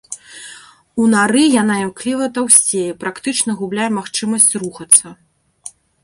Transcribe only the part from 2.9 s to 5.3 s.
практычна губляе магчымасць рухацца.